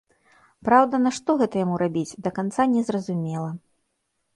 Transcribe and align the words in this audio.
Праўда, 0.69 1.01
нашто 1.03 1.29
гэта 1.43 1.55
яму 1.65 1.75
рабіць, 1.85 2.09
да 2.25 2.29
канца 2.41 2.61
не 2.77 2.81
зразумела. 2.93 3.51